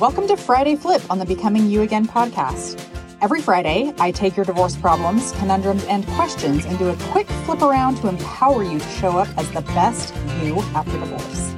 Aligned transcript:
Welcome 0.00 0.26
to 0.28 0.36
Friday 0.38 0.76
Flip 0.76 1.02
on 1.10 1.18
the 1.18 1.26
Becoming 1.26 1.68
You 1.68 1.82
Again 1.82 2.08
podcast. 2.08 2.82
Every 3.20 3.42
Friday, 3.42 3.92
I 3.98 4.10
take 4.10 4.34
your 4.34 4.46
divorce 4.46 4.74
problems, 4.74 5.32
conundrums, 5.32 5.84
and 5.84 6.06
questions 6.06 6.64
and 6.64 6.78
do 6.78 6.88
a 6.88 6.96
quick 7.10 7.26
flip 7.44 7.60
around 7.60 7.96
to 7.96 8.08
empower 8.08 8.64
you 8.64 8.78
to 8.78 8.88
show 8.88 9.18
up 9.18 9.28
as 9.36 9.50
the 9.50 9.60
best 9.60 10.14
you 10.42 10.58
after 10.74 10.92
divorce. 10.92 11.54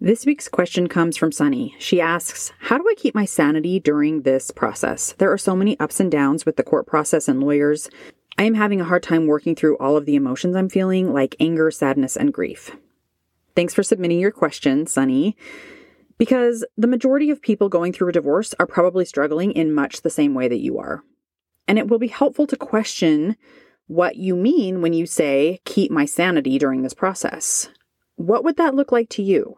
This 0.00 0.24
week's 0.24 0.48
question 0.48 0.88
comes 0.88 1.16
from 1.16 1.32
Sunny. 1.32 1.74
She 1.80 2.00
asks, 2.00 2.52
How 2.60 2.78
do 2.78 2.84
I 2.88 2.94
keep 2.96 3.16
my 3.16 3.24
sanity 3.24 3.80
during 3.80 4.22
this 4.22 4.52
process? 4.52 5.14
There 5.18 5.32
are 5.32 5.36
so 5.36 5.56
many 5.56 5.76
ups 5.80 5.98
and 5.98 6.08
downs 6.08 6.46
with 6.46 6.54
the 6.54 6.62
court 6.62 6.86
process 6.86 7.26
and 7.26 7.40
lawyers. 7.40 7.90
I 8.38 8.44
am 8.44 8.54
having 8.54 8.80
a 8.80 8.84
hard 8.84 9.02
time 9.02 9.26
working 9.26 9.56
through 9.56 9.76
all 9.78 9.96
of 9.96 10.06
the 10.06 10.14
emotions 10.14 10.54
I'm 10.54 10.68
feeling, 10.68 11.12
like 11.12 11.34
anger, 11.40 11.72
sadness, 11.72 12.16
and 12.16 12.32
grief. 12.32 12.76
Thanks 13.56 13.74
for 13.74 13.82
submitting 13.82 14.20
your 14.20 14.30
question, 14.30 14.86
Sunny 14.86 15.36
because 16.18 16.64
the 16.76 16.86
majority 16.86 17.30
of 17.30 17.42
people 17.42 17.68
going 17.68 17.92
through 17.92 18.08
a 18.08 18.12
divorce 18.12 18.54
are 18.58 18.66
probably 18.66 19.04
struggling 19.04 19.52
in 19.52 19.74
much 19.74 20.02
the 20.02 20.10
same 20.10 20.34
way 20.34 20.48
that 20.48 20.60
you 20.60 20.78
are. 20.78 21.02
And 21.68 21.78
it 21.78 21.88
will 21.88 21.98
be 21.98 22.08
helpful 22.08 22.46
to 22.48 22.56
question 22.56 23.36
what 23.86 24.16
you 24.16 24.34
mean 24.34 24.80
when 24.80 24.92
you 24.92 25.06
say, 25.06 25.60
keep 25.64 25.90
my 25.90 26.04
sanity 26.04 26.58
during 26.58 26.82
this 26.82 26.94
process. 26.94 27.68
What 28.16 28.44
would 28.44 28.56
that 28.56 28.74
look 28.74 28.92
like 28.92 29.08
to 29.10 29.22
you? 29.22 29.56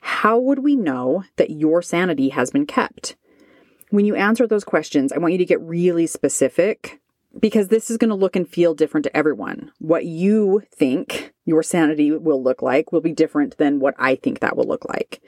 How 0.00 0.38
would 0.38 0.58
we 0.58 0.76
know 0.76 1.24
that 1.36 1.50
your 1.50 1.80
sanity 1.80 2.28
has 2.30 2.50
been 2.50 2.66
kept? 2.66 3.16
When 3.90 4.04
you 4.04 4.14
answer 4.14 4.46
those 4.46 4.64
questions, 4.64 5.12
I 5.12 5.18
want 5.18 5.32
you 5.32 5.38
to 5.38 5.44
get 5.44 5.60
really 5.60 6.06
specific 6.06 7.00
because 7.40 7.68
this 7.68 7.90
is 7.90 7.96
going 7.96 8.10
to 8.10 8.14
look 8.14 8.36
and 8.36 8.48
feel 8.48 8.74
different 8.74 9.04
to 9.04 9.16
everyone. 9.16 9.72
What 9.78 10.04
you 10.04 10.62
think 10.72 11.32
your 11.44 11.62
sanity 11.62 12.10
will 12.12 12.42
look 12.42 12.62
like 12.62 12.92
will 12.92 13.00
be 13.00 13.12
different 13.12 13.56
than 13.58 13.80
what 13.80 13.94
I 13.98 14.16
think 14.16 14.40
that 14.40 14.56
will 14.56 14.66
look 14.66 14.84
like. 14.84 15.22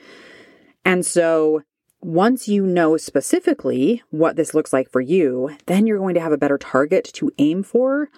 And 0.87 1.05
so 1.05 1.63
once 2.01 2.47
you 2.47 2.65
know 2.65 2.97
specifically 2.97 4.05
what 4.11 4.37
this 4.37 4.55
looks 4.55 4.73
like 4.73 4.89
for 4.89 5.01
you, 5.01 5.51
then 5.67 5.85
you're 5.85 5.99
going 5.99 6.15
to 6.15 6.21
have 6.21 6.31
a 6.31 6.39
better 6.39 6.57
target 6.57 7.11
to 7.15 7.33
aim 7.39 7.65
for 7.65 8.09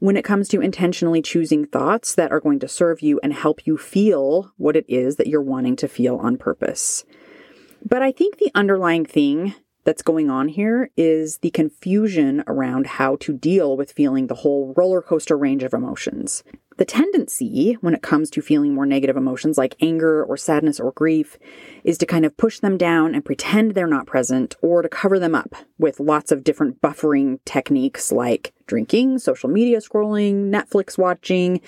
when 0.00 0.16
it 0.16 0.24
comes 0.24 0.48
to 0.48 0.60
intentionally 0.60 1.22
choosing 1.22 1.64
thoughts 1.64 2.16
that 2.16 2.32
are 2.32 2.40
going 2.40 2.58
to 2.58 2.66
serve 2.66 3.00
you 3.00 3.20
and 3.22 3.32
help 3.32 3.64
you 3.64 3.78
feel 3.78 4.50
what 4.56 4.74
it 4.74 4.84
is 4.88 5.16
that 5.16 5.28
you're 5.28 5.40
wanting 5.40 5.76
to 5.76 5.86
feel 5.86 6.16
on 6.16 6.36
purpose. 6.36 7.04
But 7.88 8.02
I 8.02 8.10
think 8.10 8.38
the 8.38 8.50
underlying 8.56 9.06
thing 9.06 9.54
that's 9.86 10.02
going 10.02 10.28
on 10.28 10.48
here 10.48 10.90
is 10.96 11.38
the 11.38 11.50
confusion 11.52 12.42
around 12.48 12.88
how 12.88 13.14
to 13.20 13.32
deal 13.32 13.76
with 13.76 13.92
feeling 13.92 14.26
the 14.26 14.34
whole 14.34 14.74
roller 14.76 15.00
coaster 15.00 15.38
range 15.38 15.62
of 15.62 15.72
emotions. 15.72 16.42
The 16.76 16.84
tendency 16.84 17.74
when 17.80 17.94
it 17.94 18.02
comes 18.02 18.28
to 18.30 18.42
feeling 18.42 18.74
more 18.74 18.84
negative 18.84 19.16
emotions 19.16 19.56
like 19.56 19.76
anger 19.80 20.24
or 20.24 20.36
sadness 20.36 20.80
or 20.80 20.90
grief 20.90 21.38
is 21.84 21.98
to 21.98 22.06
kind 22.06 22.26
of 22.26 22.36
push 22.36 22.58
them 22.58 22.76
down 22.76 23.14
and 23.14 23.24
pretend 23.24 23.70
they're 23.70 23.86
not 23.86 24.08
present 24.08 24.56
or 24.60 24.82
to 24.82 24.88
cover 24.88 25.20
them 25.20 25.36
up 25.36 25.54
with 25.78 26.00
lots 26.00 26.32
of 26.32 26.42
different 26.42 26.82
buffering 26.82 27.38
techniques 27.44 28.10
like 28.10 28.52
drinking, 28.66 29.20
social 29.20 29.48
media 29.48 29.78
scrolling, 29.78 30.50
Netflix 30.50 30.98
watching, 30.98 31.60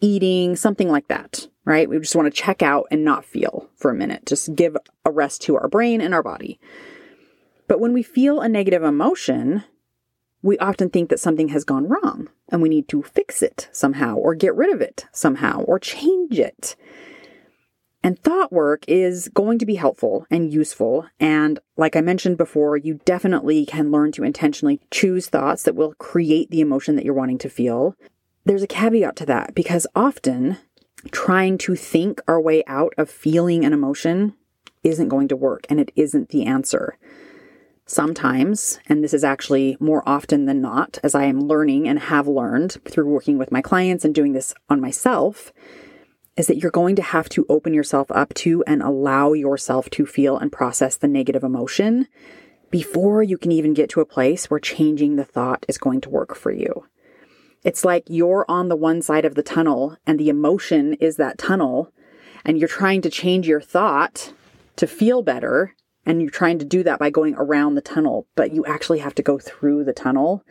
eating, 0.00 0.56
something 0.56 0.88
like 0.88 1.08
that, 1.08 1.46
right? 1.66 1.90
We 1.90 1.98
just 1.98 2.16
want 2.16 2.34
to 2.34 2.42
check 2.42 2.62
out 2.62 2.86
and 2.90 3.04
not 3.04 3.26
feel 3.26 3.68
for 3.76 3.90
a 3.90 3.94
minute, 3.94 4.24
just 4.24 4.54
give 4.56 4.78
a 5.04 5.10
rest 5.10 5.42
to 5.42 5.56
our 5.56 5.68
brain 5.68 6.00
and 6.00 6.14
our 6.14 6.22
body. 6.22 6.58
But 7.68 7.80
when 7.80 7.92
we 7.92 8.02
feel 8.02 8.40
a 8.40 8.48
negative 8.48 8.82
emotion, 8.82 9.64
we 10.42 10.58
often 10.58 10.90
think 10.90 11.10
that 11.10 11.20
something 11.20 11.48
has 11.48 11.64
gone 11.64 11.88
wrong 11.88 12.28
and 12.50 12.62
we 12.62 12.68
need 12.68 12.88
to 12.88 13.02
fix 13.02 13.42
it 13.42 13.68
somehow 13.72 14.14
or 14.16 14.34
get 14.34 14.54
rid 14.54 14.72
of 14.72 14.80
it 14.80 15.06
somehow 15.12 15.60
or 15.62 15.78
change 15.78 16.38
it. 16.38 16.76
And 18.02 18.16
thought 18.16 18.52
work 18.52 18.84
is 18.86 19.28
going 19.34 19.58
to 19.58 19.66
be 19.66 19.74
helpful 19.74 20.26
and 20.30 20.52
useful. 20.52 21.08
And 21.18 21.58
like 21.76 21.96
I 21.96 22.00
mentioned 22.00 22.38
before, 22.38 22.76
you 22.76 23.00
definitely 23.04 23.66
can 23.66 23.90
learn 23.90 24.12
to 24.12 24.22
intentionally 24.22 24.80
choose 24.92 25.28
thoughts 25.28 25.64
that 25.64 25.74
will 25.74 25.94
create 25.94 26.50
the 26.50 26.60
emotion 26.60 26.94
that 26.94 27.04
you're 27.04 27.14
wanting 27.14 27.38
to 27.38 27.50
feel. 27.50 27.96
There's 28.44 28.62
a 28.62 28.68
caveat 28.68 29.16
to 29.16 29.26
that 29.26 29.56
because 29.56 29.88
often 29.96 30.58
trying 31.10 31.58
to 31.58 31.74
think 31.74 32.20
our 32.28 32.40
way 32.40 32.62
out 32.68 32.94
of 32.96 33.10
feeling 33.10 33.64
an 33.64 33.72
emotion 33.72 34.34
isn't 34.84 35.08
going 35.08 35.26
to 35.28 35.36
work 35.36 35.66
and 35.68 35.80
it 35.80 35.90
isn't 35.96 36.28
the 36.28 36.44
answer. 36.44 36.96
Sometimes, 37.88 38.80
and 38.88 39.02
this 39.02 39.14
is 39.14 39.22
actually 39.22 39.76
more 39.78 40.02
often 40.08 40.46
than 40.46 40.60
not, 40.60 40.98
as 41.04 41.14
I 41.14 41.24
am 41.24 41.46
learning 41.46 41.86
and 41.86 42.00
have 42.00 42.26
learned 42.26 42.72
through 42.84 43.06
working 43.06 43.38
with 43.38 43.52
my 43.52 43.62
clients 43.62 44.04
and 44.04 44.12
doing 44.12 44.32
this 44.32 44.52
on 44.68 44.80
myself, 44.80 45.52
is 46.36 46.48
that 46.48 46.56
you're 46.56 46.72
going 46.72 46.96
to 46.96 47.02
have 47.02 47.28
to 47.30 47.46
open 47.48 47.72
yourself 47.72 48.10
up 48.10 48.34
to 48.34 48.64
and 48.66 48.82
allow 48.82 49.34
yourself 49.34 49.88
to 49.90 50.04
feel 50.04 50.36
and 50.36 50.50
process 50.50 50.96
the 50.96 51.06
negative 51.06 51.44
emotion 51.44 52.08
before 52.70 53.22
you 53.22 53.38
can 53.38 53.52
even 53.52 53.72
get 53.72 53.88
to 53.90 54.00
a 54.00 54.04
place 54.04 54.50
where 54.50 54.58
changing 54.58 55.14
the 55.14 55.24
thought 55.24 55.64
is 55.68 55.78
going 55.78 56.00
to 56.00 56.10
work 56.10 56.34
for 56.34 56.50
you. 56.50 56.84
It's 57.62 57.84
like 57.84 58.04
you're 58.08 58.44
on 58.48 58.68
the 58.68 58.76
one 58.76 59.00
side 59.00 59.24
of 59.24 59.36
the 59.36 59.44
tunnel 59.44 59.96
and 60.06 60.18
the 60.18 60.28
emotion 60.28 60.94
is 60.94 61.16
that 61.16 61.38
tunnel, 61.38 61.92
and 62.44 62.58
you're 62.58 62.68
trying 62.68 63.00
to 63.02 63.10
change 63.10 63.46
your 63.46 63.60
thought 63.60 64.32
to 64.74 64.88
feel 64.88 65.22
better 65.22 65.72
and 66.06 66.22
you're 66.22 66.30
trying 66.30 66.58
to 66.60 66.64
do 66.64 66.82
that 66.84 66.98
by 66.98 67.10
going 67.10 67.34
around 67.34 67.74
the 67.74 67.82
tunnel, 67.82 68.26
but 68.36 68.52
you 68.52 68.64
actually 68.64 69.00
have 69.00 69.14
to 69.16 69.22
go 69.22 69.38
through 69.38 69.84
the 69.84 69.92
tunnel 69.92 70.42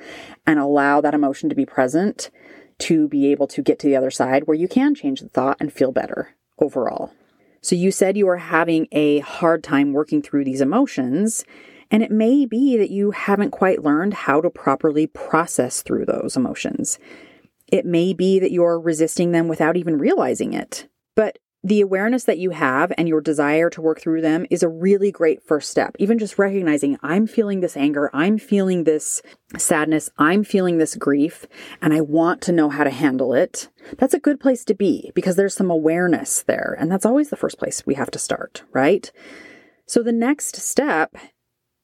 and 0.45 0.59
allow 0.59 1.01
that 1.01 1.13
emotion 1.13 1.49
to 1.49 1.55
be 1.55 1.65
present 1.65 2.29
to 2.77 3.07
be 3.07 3.31
able 3.31 3.47
to 3.47 3.61
get 3.61 3.79
to 3.79 3.87
the 3.87 3.95
other 3.95 4.11
side 4.11 4.43
where 4.45 4.57
you 4.57 4.67
can 4.67 4.93
change 4.93 5.21
the 5.21 5.29
thought 5.29 5.57
and 5.59 5.71
feel 5.71 5.91
better 5.91 6.35
overall. 6.59 7.11
So 7.61 7.75
you 7.75 7.89
said 7.89 8.17
you 8.17 8.27
are 8.27 8.37
having 8.37 8.87
a 8.91 9.19
hard 9.19 9.63
time 9.63 9.93
working 9.93 10.21
through 10.21 10.45
these 10.45 10.61
emotions, 10.61 11.45
and 11.89 12.03
it 12.03 12.11
may 12.11 12.45
be 12.45 12.77
that 12.77 12.91
you 12.91 13.11
haven't 13.11 13.51
quite 13.51 13.83
learned 13.83 14.13
how 14.13 14.41
to 14.41 14.49
properly 14.49 15.07
process 15.07 15.81
through 15.81 16.05
those 16.05 16.35
emotions. 16.35 16.99
It 17.71 17.85
may 17.85 18.13
be 18.13 18.39
that 18.39 18.51
you're 18.51 18.79
resisting 18.79 19.31
them 19.31 19.47
without 19.47 19.77
even 19.77 19.97
realizing 19.97 20.53
it. 20.53 20.87
But 21.15 21.39
the 21.65 21.81
awareness 21.81 22.25
that 22.25 22.37
you 22.37 22.51
have 22.51 22.93
and 22.95 23.07
your 23.07 23.19
desire 23.19 23.71
to 23.71 23.81
work 23.81 23.99
through 23.99 24.21
them 24.21 24.45
is 24.51 24.61
a 24.61 24.69
really 24.69 25.11
great 25.11 25.41
first 25.41 25.71
step. 25.71 25.95
Even 25.97 26.19
just 26.19 26.37
recognizing 26.37 26.99
I'm 27.01 27.25
feeling 27.25 27.59
this 27.59 27.75
anger, 27.75 28.11
I'm 28.13 28.37
feeling 28.37 28.83
this 28.83 29.23
sadness, 29.57 30.11
I'm 30.19 30.43
feeling 30.43 30.77
this 30.77 30.95
grief, 30.95 31.47
and 31.81 31.91
I 31.91 32.01
want 32.01 32.43
to 32.43 32.51
know 32.51 32.69
how 32.69 32.83
to 32.83 32.91
handle 32.91 33.33
it. 33.33 33.69
That's 33.97 34.13
a 34.13 34.19
good 34.19 34.39
place 34.39 34.63
to 34.65 34.75
be 34.75 35.11
because 35.15 35.37
there's 35.37 35.55
some 35.55 35.71
awareness 35.71 36.43
there. 36.43 36.77
And 36.79 36.91
that's 36.91 37.05
always 37.05 37.31
the 37.31 37.35
first 37.35 37.57
place 37.57 37.83
we 37.83 37.95
have 37.95 38.11
to 38.11 38.19
start, 38.19 38.61
right? 38.71 39.11
So 39.87 40.03
the 40.03 40.11
next 40.11 40.57
step 40.57 41.15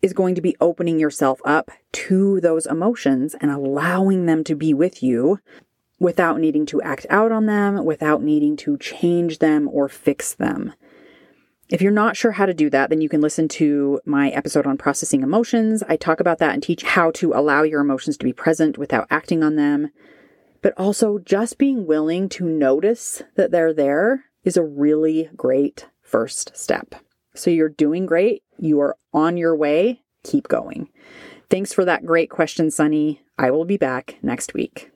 is 0.04 0.14
going 0.14 0.36
to 0.36 0.42
be 0.42 0.56
opening 0.62 1.00
yourself 1.00 1.42
up 1.44 1.72
to 1.94 2.40
those 2.40 2.68
emotions 2.68 3.36
and 3.42 3.50
allowing 3.50 4.28
them 4.28 4.44
to 4.44 4.54
be 4.54 4.76
with 4.76 5.02
you 5.02 5.40
without 6.02 6.40
needing 6.40 6.66
to 6.66 6.82
act 6.82 7.06
out 7.12 7.32
on 7.32 7.46
them, 7.46 7.86
without 7.86 8.24
needing 8.24 8.58
to 8.58 8.76
change 8.80 9.38
them 9.38 9.70
or 9.72 9.88
fix 9.88 10.34
them. 10.34 10.74
If 11.70 11.80
you're 11.80 11.92
not 11.92 12.18
sure 12.18 12.32
how 12.32 12.48
to 12.48 12.56
do 12.56 12.72
that, 12.72 12.90
then 12.90 13.02
you 13.02 13.08
can 13.08 13.22
listen 13.22 13.48
to 13.50 14.02
my 14.04 14.30
episode 14.30 14.66
on 14.66 14.80
processing 14.80 15.22
emotions. 15.22 15.84
I 15.88 15.98
talk 15.98 16.20
about 16.20 16.40
that 16.40 16.56
and 16.56 16.64
teach 16.64 16.82
how 16.82 17.12
to 17.12 17.34
allow 17.34 17.62
your 17.62 17.82
emotions 17.82 18.18
to 18.18 18.26
be 18.26 18.34
present 18.34 18.80
without 18.80 19.06
acting 19.12 19.44
on 19.44 19.58
them. 19.58 19.92
But 20.64 20.74
also, 20.76 21.20
just 21.20 21.60
being 21.60 21.86
willing 21.86 22.30
to 22.30 22.46
notice 22.46 23.22
that 23.36 23.52
they're 23.52 23.74
there 23.74 24.26
is 24.44 24.58
a 24.58 24.64
really 24.64 25.30
great 25.38 25.88
first 26.02 26.58
step. 26.58 26.96
So 27.36 27.52
you're 27.52 27.70
doing 27.70 28.08
great. 28.08 28.42
You 28.58 28.82
are 28.82 28.98
on 29.14 29.38
your 29.38 29.56
way. 29.56 30.02
Keep 30.24 30.48
going. 30.48 30.90
Thanks 31.52 31.74
for 31.74 31.86
that 31.86 32.08
great 32.08 32.32
question, 32.32 32.72
Sunny. 32.72 33.22
I 33.38 33.52
will 33.52 33.66
be 33.66 33.78
back 33.78 34.18
next 34.24 34.56
week. 34.56 34.92